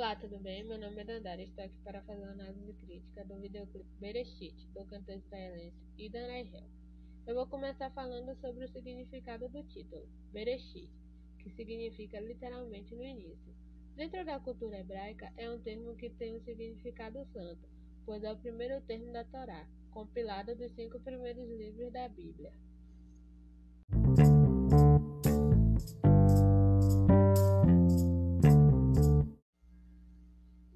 rapaziada, 0.00 1.42
estou 1.42 1.64
aqui 1.64 1.76
para 1.82 2.00
fazer 2.02 2.22
uma 2.22 2.30
análise 2.30 2.72
crítica 2.74 3.24
do 3.24 3.40
videoclipe 3.40 3.88
Bereshit, 3.98 4.54
do 4.72 4.84
cantor 4.84 5.16
israelense 5.16 5.76
Idan 5.96 6.26
Rahel. 6.26 6.64
Eu 7.26 7.34
vou 7.34 7.46
começar 7.48 7.90
falando 7.90 8.32
sobre 8.36 8.64
o 8.64 8.68
significado 8.68 9.48
do 9.48 9.62
título, 9.64 10.08
Bereshit, 10.32 10.88
que 11.40 11.50
significa 11.50 12.20
literalmente 12.20 12.94
no 12.94 13.04
início. 13.04 13.52
Dentro 13.96 14.24
da 14.24 14.38
cultura 14.38 14.78
hebraica, 14.78 15.32
é 15.36 15.50
um 15.50 15.58
termo 15.60 15.96
que 15.96 16.10
tem 16.10 16.36
um 16.36 16.40
significado 16.42 17.24
santo, 17.32 17.68
pois 18.06 18.22
é 18.22 18.32
o 18.32 18.36
primeiro 18.36 18.80
termo 18.82 19.12
da 19.12 19.24
Torá, 19.24 19.68
compilado 19.90 20.54
dos 20.54 20.70
cinco 20.76 21.00
primeiros 21.00 21.48
livros 21.58 21.92
da 21.92 22.08
Bíblia. 22.08 22.52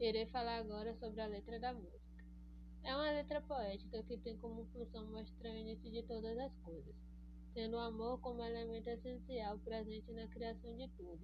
Irei 0.02 0.27
falar 0.27 0.56
agora 0.56 0.92
sobre 0.97 1.20
a 1.20 1.27
letra 1.27 1.61
da 1.61 1.73
música. 1.73 2.24
É 2.83 2.93
uma 2.93 3.09
letra 3.12 3.41
poética 3.41 4.02
que 4.02 4.19
tem 4.19 4.37
como 4.38 4.66
função 4.73 5.06
mostrar 5.06 5.52
o 5.52 5.56
início 5.56 5.88
de 5.93 6.02
todas 6.02 6.37
as 6.38 6.52
coisas, 6.65 6.93
tendo 7.55 7.77
o 7.77 7.79
amor 7.79 8.19
como 8.19 8.43
elemento 8.43 8.91
essencial 8.91 9.57
presente 9.60 10.10
na 10.10 10.27
criação 10.27 10.77
de 10.77 10.88
tudo, 10.96 11.20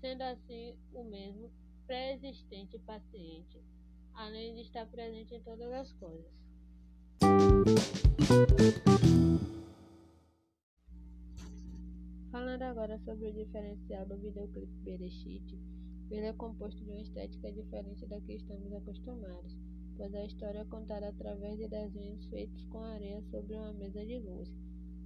sendo 0.00 0.22
assim 0.22 0.78
o 0.92 1.02
mesmo 1.02 1.50
pré-existente 1.84 2.76
e 2.76 2.78
paciente, 2.78 3.60
além 4.14 4.54
de 4.54 4.60
estar 4.60 4.86
presente 4.86 5.34
em 5.34 5.42
todas 5.42 5.72
as 5.72 5.92
coisas. 5.94 6.32
Falando 12.30 12.62
agora 12.62 12.96
sobre 13.00 13.30
o 13.30 13.32
diferencial 13.32 14.06
do 14.06 14.16
videoclipe 14.16 14.76
Bereshit, 14.84 15.58
ele 16.12 16.26
é 16.26 16.32
composto 16.34 16.84
de 16.84 16.90
uma 16.90 17.00
estética 17.00 17.50
diferente 17.50 18.06
da 18.06 18.20
que 18.20 18.34
estamos 18.34 18.70
acostumados, 18.70 19.56
pois 19.96 20.14
a 20.14 20.24
história 20.26 20.58
é 20.58 20.64
contada 20.66 21.08
através 21.08 21.56
de 21.56 21.66
desenhos 21.66 22.26
feitos 22.26 22.62
com 22.64 22.80
areia 22.80 23.22
sobre 23.30 23.54
uma 23.54 23.72
mesa 23.72 24.04
de 24.04 24.18
luz. 24.18 24.52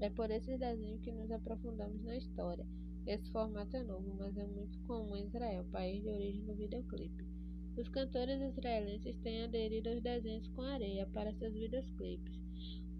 É 0.00 0.10
por 0.10 0.30
esses 0.32 0.58
desenhos 0.58 1.00
que 1.02 1.12
nos 1.12 1.30
aprofundamos 1.30 2.02
na 2.02 2.16
história. 2.16 2.66
Esse 3.06 3.30
formato 3.30 3.76
é 3.76 3.84
novo, 3.84 4.16
mas 4.18 4.36
é 4.36 4.46
muito 4.46 4.78
comum 4.80 5.16
em 5.16 5.26
Israel, 5.26 5.64
país 5.70 6.02
de 6.02 6.08
origem 6.08 6.44
do 6.44 6.56
videoclipe. 6.56 7.24
Os 7.76 7.88
cantores 7.88 8.42
israelenses 8.42 9.16
têm 9.18 9.44
aderido 9.44 9.90
aos 9.90 10.02
desenhos 10.02 10.48
com 10.48 10.62
areia 10.62 11.06
para 11.06 11.32
seus 11.34 11.52
videoclipes. 11.52 12.36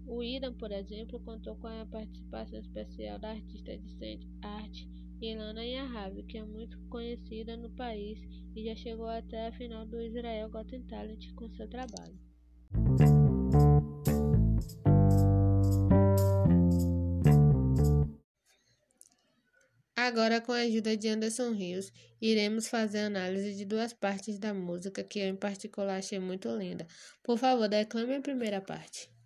O 0.07 0.23
Idan, 0.23 0.53
por 0.53 0.71
exemplo, 0.71 1.19
contou 1.19 1.57
com 1.57 1.67
a 1.67 1.85
participação 1.85 2.57
especial 2.59 3.19
da 3.19 3.31
artista 3.31 3.77
de 3.77 4.19
art 4.41 4.87
Ilana 5.21 5.65
Yahav, 5.65 6.23
que 6.23 6.37
é 6.37 6.43
muito 6.43 6.79
conhecida 6.89 7.57
no 7.57 7.69
país 7.71 8.19
e 8.55 8.65
já 8.65 8.75
chegou 8.75 9.07
até 9.07 9.47
a 9.47 9.51
final 9.51 9.85
do 9.85 9.99
Israel 10.01 10.49
Got 10.49 10.79
Talent 10.87 11.33
com 11.35 11.49
seu 11.49 11.67
trabalho. 11.67 12.17
Agora, 19.95 20.39
com 20.39 20.51
a 20.51 20.59
ajuda 20.59 20.95
de 20.95 21.09
Anderson 21.09 21.51
Rios, 21.51 21.91
iremos 22.21 22.67
fazer 22.67 22.99
análise 22.99 23.55
de 23.55 23.65
duas 23.65 23.93
partes 23.93 24.39
da 24.39 24.53
música 24.53 25.03
que 25.03 25.19
eu, 25.19 25.27
em 25.27 25.35
particular, 25.35 25.97
achei 25.97 26.19
muito 26.19 26.47
linda. 26.55 26.87
Por 27.23 27.37
favor, 27.37 27.67
declame 27.67 28.15
a 28.15 28.21
primeira 28.21 28.61
parte. 28.61 29.16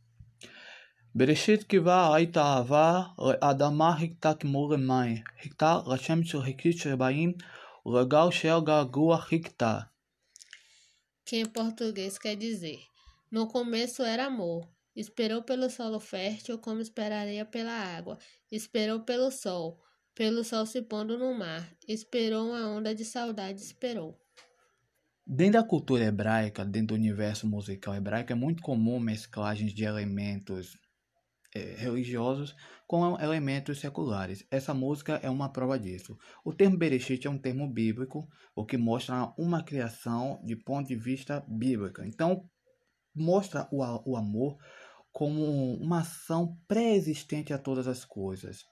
בראשית 1.15 1.63
קיבה 1.63 2.09
ראית 2.09 2.37
אהבה, 2.37 3.03
האדמה 3.43 3.97
חיכתה 3.99 4.35
כמו 4.35 4.69
רמיים, 4.69 5.23
חיכתה 5.43 5.79
לשם 5.87 6.25
של 6.25 6.43
חיכית 6.43 6.79
שבאים, 6.79 7.33
ולגל 7.87 8.31
של 8.31 8.59
געגוע 8.65 9.19
חיכתה. 9.19 9.79
Que 11.27 11.37
em 11.43 11.47
português 11.47 12.19
quer 12.19 12.37
dizer: 12.37 12.79
No 13.33 13.49
começo 13.49 14.03
era 14.03 14.27
amor, 14.27 14.69
esperou 14.95 15.43
pelo 15.43 15.69
solo 15.69 15.99
fértil 15.99 16.59
como 16.59 16.81
esperaria 16.81 17.45
pela 17.45 17.73
água, 17.73 18.19
esperou 18.53 19.01
pelo 19.01 19.31
sol, 19.31 19.81
pelo 20.15 20.45
sol 20.45 20.65
se 20.67 20.83
pondo 20.83 21.19
no 21.19 21.35
mar, 21.35 21.63
esperou 21.89 22.49
uma 22.49 22.69
onda 22.77 22.95
de 22.95 23.05
saudade, 23.05 23.61
esperou. 23.61 24.11
Dentro 25.27 25.61
da 25.61 25.65
cultura 25.65 26.05
hebraica, 26.05 26.65
dentro 26.65 26.89
do 26.89 27.01
universo 27.03 27.47
musical 27.49 27.95
hebraico, 27.95 28.33
é 28.33 28.37
muito 28.37 28.63
comum 28.63 29.01
mesclagens 29.01 29.73
de 29.75 29.83
elementos 29.85 30.79
é, 31.54 31.76
religiosos 31.78 32.56
com 32.88 33.20
elementos 33.20 33.80
seculares. 33.80 34.46
Essa 34.50 34.74
música 34.74 35.20
é 35.24 35.30
uma 35.30 35.52
prova 35.52 35.78
disso. 35.80 36.18
O 36.44 36.54
termo 36.54 36.78
Bereshit 36.78 37.26
é 37.26 37.30
um 37.30 37.38
termo 37.38 37.72
bíblico, 37.72 38.28
o 38.56 38.66
que 38.66 38.78
mostra 38.78 39.34
uma 39.38 39.64
criação 39.64 40.42
de 40.44 40.56
ponto 40.56 40.88
de 40.88 40.96
vista 40.96 41.44
bíblico. 41.48 42.04
Então, 42.04 42.44
mostra 43.16 43.68
o, 43.72 44.12
o 44.12 44.16
amor 44.16 44.58
como 45.12 45.76
uma 45.76 46.00
ação 46.00 46.58
pré-existente 46.68 47.54
a 47.54 47.58
todas 47.58 47.88
as 47.88 48.06
coisas. 48.06 48.66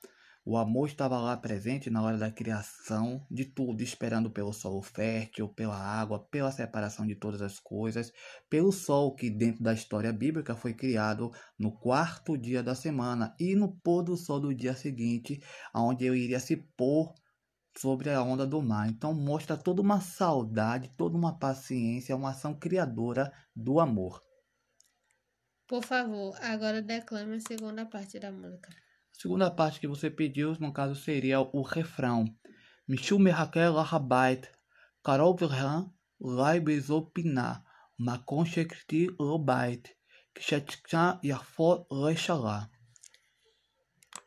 O 0.52 0.58
amor 0.58 0.88
estava 0.88 1.20
lá 1.20 1.38
presente 1.38 1.92
na 1.92 2.02
hora 2.02 2.18
da 2.18 2.32
criação 2.32 3.24
de 3.30 3.46
tudo, 3.46 3.84
esperando 3.84 4.32
pelo 4.32 4.52
solo 4.52 4.82
fértil, 4.82 5.48
pela 5.48 5.78
água, 5.78 6.18
pela 6.18 6.52
separação 6.52 7.06
de 7.06 7.14
todas 7.14 7.40
as 7.40 7.60
coisas, 7.60 8.12
pelo 8.50 8.72
sol 8.72 9.14
que 9.14 9.30
dentro 9.30 9.62
da 9.64 9.76
história 9.76 10.12
bíblica 10.12 10.56
foi 10.56 10.74
criado 10.74 11.32
no 11.56 11.72
quarto 11.72 12.36
dia 12.36 12.64
da 12.64 12.74
semana 12.74 13.36
e 13.40 13.54
no 13.54 13.80
pôr 13.84 14.02
do 14.02 14.18
sol 14.18 14.40
do 14.40 14.52
dia 14.52 14.74
seguinte, 14.74 15.40
onde 15.72 16.06
ele 16.06 16.18
iria 16.18 16.40
se 16.40 16.58
pôr 16.58 17.14
sobre 17.78 18.10
a 18.10 18.24
onda 18.24 18.48
do 18.48 18.60
mar. 18.60 18.90
Então 18.90 19.14
mostra 19.14 19.56
toda 19.56 19.84
uma 19.84 20.02
saudade, 20.02 20.90
toda 20.98 21.16
uma 21.16 21.38
paciência, 21.38 22.16
uma 22.16 22.32
ação 22.32 22.56
criadora 22.56 23.32
do 23.56 23.80
amor. 23.80 24.20
Por 25.68 25.84
favor, 25.84 26.36
agora 26.42 26.82
declame 26.82 27.36
a 27.36 27.40
segunda 27.40 27.86
parte 27.86 28.20
da 28.20 28.32
música 28.32 28.89
segunda 29.22 29.52
parte 29.52 29.82
que 29.82 29.88
você 29.88 30.10
pediu, 30.10 30.56
no 30.60 30.72
caso, 30.72 30.96
seria 30.96 31.42
o 31.42 31.62
refrão. 31.62 32.26
Mishu 32.88 33.20
mehakel 33.20 33.74
lahabait, 33.74 34.50
karol 35.04 35.36
virhan, 35.36 35.92
lai 36.20 36.60
bezopiná, 36.62 37.64
makon 37.98 38.46
shekti 38.46 39.10
lobait, 39.20 39.84
kshetkcha 40.34 41.20
yafot 41.22 41.86
leshalá. 41.92 42.70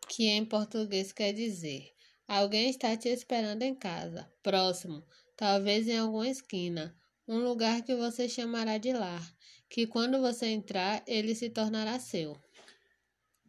Que 0.08 0.28
em 0.28 0.44
português 0.44 1.10
quer 1.10 1.32
dizer, 1.32 1.92
alguém 2.28 2.68
está 2.68 2.94
te 2.94 3.08
esperando 3.08 3.62
em 3.62 3.74
casa, 3.74 4.30
próximo, 4.42 5.02
talvez 5.36 5.88
em 5.88 5.98
alguma 5.98 6.28
esquina, 6.28 6.94
um 7.26 7.38
lugar 7.38 7.82
que 7.82 7.96
você 7.96 8.28
chamará 8.28 8.76
de 8.76 8.92
lar, 8.92 9.22
que 9.70 9.86
quando 9.86 10.20
você 10.20 10.48
entrar, 10.48 11.02
ele 11.06 11.34
se 11.34 11.48
tornará 11.48 11.98
seu. 11.98 12.36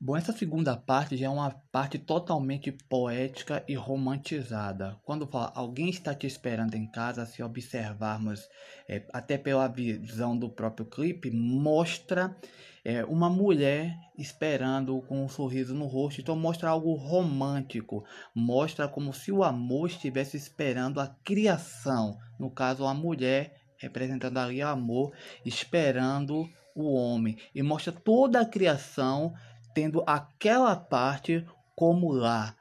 Bom, 0.06 0.18
essa 0.18 0.34
segunda 0.34 0.76
parte 0.76 1.16
já 1.16 1.28
é 1.28 1.30
uma 1.30 1.50
parte 1.72 1.98
totalmente 1.98 2.74
poética 2.90 3.64
e 3.70 3.74
romantizada. 3.74 4.98
Quando 5.06 5.26
fala 5.26 5.54
alguém 5.56 5.90
está 5.90 6.14
te 6.14 6.28
esperando 6.28 6.76
em 6.76 6.86
casa, 6.86 7.26
se 7.26 7.42
observarmos 7.42 8.50
é, 8.86 9.08
até 9.14 9.38
pela 9.38 9.66
visão 9.70 10.38
do 10.38 10.50
próprio 10.50 10.86
clipe, 10.88 11.32
mostra 11.32 12.36
é, 12.84 13.06
uma 13.06 13.30
mulher 13.30 13.98
esperando 14.18 15.02
com 15.04 15.24
um 15.24 15.30
sorriso 15.30 15.74
no 15.74 15.86
rosto. 15.86 16.20
Então 16.20 16.36
mostra 16.36 16.70
algo 16.70 16.96
romântico, 16.96 18.04
mostra 18.36 18.90
como 18.90 19.14
se 19.14 19.32
o 19.32 19.42
amor 19.42 19.88
estivesse 19.88 20.36
esperando 20.36 21.00
a 21.00 21.08
criação. 21.24 22.18
No 22.38 22.52
caso, 22.52 22.86
a 22.86 22.94
mulher 22.94 23.56
representando 23.78 24.38
ali 24.38 24.62
o 24.62 24.68
amor, 24.68 25.14
esperando 25.46 26.50
o 26.76 26.94
homem. 26.94 27.38
E 27.54 27.62
mostra 27.62 27.94
toda 27.94 28.42
a 28.42 28.46
criação 28.46 29.34
tendo 29.74 30.04
aquela 30.06 30.76
parte 30.76 31.46
como 31.76 32.12
lá. 32.12 32.56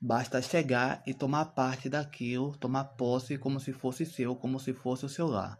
Basta 0.00 0.42
chegar 0.42 1.02
e 1.06 1.14
tomar 1.14 1.46
parte 1.46 1.88
daquilo, 1.88 2.56
tomar 2.58 2.84
posse 2.84 3.38
como 3.38 3.58
se 3.58 3.72
fosse 3.72 4.04
seu, 4.04 4.36
como 4.36 4.60
se 4.60 4.72
fosse 4.72 5.06
o 5.06 5.08
seu 5.08 5.26
lar. 5.26 5.58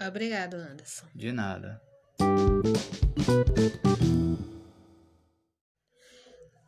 Obrigado, 0.00 0.54
Anderson. 0.54 1.06
De 1.14 1.32
nada. 1.32 1.80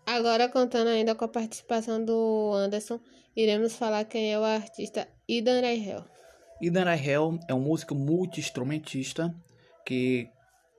Agora, 0.06 0.48
contando 0.48 0.88
ainda 0.88 1.14
com 1.14 1.24
a 1.24 1.28
participação 1.28 2.02
do 2.04 2.52
Anderson, 2.54 2.98
iremos 3.36 3.76
falar 3.76 4.04
quem 4.04 4.32
é 4.32 4.38
o 4.38 4.44
artista 4.44 5.06
Idan 5.28 5.60
Rahel. 5.60 6.04
Idan 6.60 6.84
Rahel 6.84 7.38
é 7.48 7.54
um 7.54 7.60
músico 7.60 7.94
multi-instrumentista 7.94 9.34
que 9.84 10.30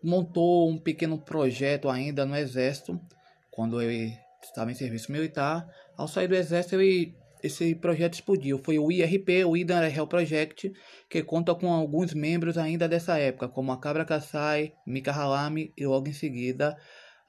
montou 0.04 0.70
um 0.70 0.78
pequeno 0.78 1.18
projeto 1.18 1.90
ainda 1.90 2.26
no 2.26 2.36
exército, 2.36 3.00
quando 3.52 3.82
ele 3.82 4.14
estava 4.44 4.72
em 4.72 4.76
serviço 4.76 5.12
militar. 5.12 5.68
Ao 5.98 6.08
sair 6.08 6.28
do 6.28 6.36
exército, 6.36 6.76
ele, 6.76 7.16
esse 7.44 7.76
projeto 7.76 8.14
explodiu. 8.14 8.58
Foi 8.58 8.80
o 8.80 8.92
IRP, 8.92 9.44
o 9.46 9.58
Idan 9.58 9.82
Real 9.88 10.08
Project, 10.08 10.72
que 11.10 11.24
conta 11.24 11.54
com 11.54 11.72
alguns 11.72 12.14
membros 12.14 12.58
ainda 12.58 12.88
dessa 12.88 13.18
época, 13.18 13.48
como 13.48 13.72
a 13.72 13.80
Cabra 13.80 14.06
Kassai, 14.06 14.74
Mika 14.86 15.12
Halami 15.12 15.74
e 15.78 15.86
logo 15.86 16.08
em 16.08 16.14
seguida 16.14 16.78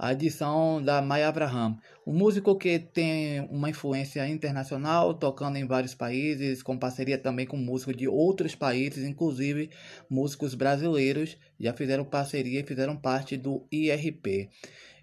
a 0.02 0.14
edição 0.14 0.82
da 0.82 1.02
Maya 1.02 1.28
Abraham, 1.28 1.76
um 2.06 2.14
músico 2.14 2.56
que 2.56 2.78
tem 2.78 3.40
uma 3.50 3.68
influência 3.68 4.26
internacional, 4.26 5.12
tocando 5.12 5.58
em 5.58 5.66
vários 5.66 5.94
países, 5.94 6.62
com 6.62 6.78
parceria 6.78 7.18
também 7.18 7.46
com 7.46 7.58
músicos 7.58 7.94
de 7.94 8.08
outros 8.08 8.54
países, 8.54 9.04
inclusive 9.04 9.68
músicos 10.08 10.54
brasileiros, 10.54 11.36
já 11.60 11.74
fizeram 11.74 12.02
parceria 12.02 12.60
e 12.60 12.66
fizeram 12.66 12.96
parte 12.96 13.36
do 13.36 13.66
IRP. 13.70 14.48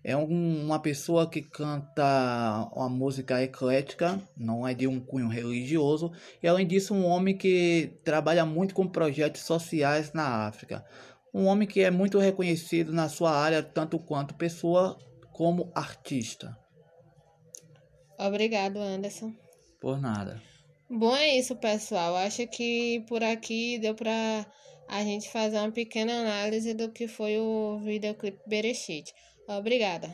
É 0.03 0.17
um, 0.17 0.65
uma 0.65 0.79
pessoa 0.79 1.29
que 1.29 1.43
canta 1.43 2.67
uma 2.73 2.89
música 2.89 3.43
eclética, 3.43 4.19
não 4.35 4.67
é 4.67 4.73
de 4.73 4.87
um 4.87 4.99
cunho 4.99 5.27
religioso, 5.27 6.11
e 6.41 6.47
além 6.47 6.65
disso, 6.65 6.95
um 6.95 7.05
homem 7.05 7.37
que 7.37 7.91
trabalha 8.03 8.43
muito 8.47 8.73
com 8.73 8.87
projetos 8.87 9.41
sociais 9.41 10.11
na 10.11 10.47
África. 10.47 10.83
Um 11.37 11.45
homem 11.45 11.67
que 11.67 11.81
é 11.81 11.91
muito 11.91 12.17
reconhecido 12.17 12.91
na 12.91 13.07
sua 13.07 13.29
área, 13.29 13.61
tanto 13.61 13.99
quanto 13.99 14.33
pessoa 14.33 14.97
como 15.31 15.71
artista. 15.75 16.57
Obrigado, 18.17 18.79
Anderson. 18.79 19.31
Por 19.79 20.01
nada. 20.01 20.41
Bom, 20.89 21.15
é 21.15 21.37
isso, 21.37 21.55
pessoal. 21.55 22.15
Acho 22.15 22.47
que 22.47 23.05
por 23.07 23.23
aqui 23.23 23.77
deu 23.77 23.93
para 23.93 24.47
a 24.87 25.03
gente 25.03 25.29
fazer 25.29 25.57
uma 25.59 25.71
pequena 25.71 26.21
análise 26.21 26.73
do 26.73 26.91
que 26.91 27.07
foi 27.07 27.37
o 27.37 27.77
videoclipe 27.83 28.39
Berechit. 28.47 29.13
Obrigada. 29.47 30.09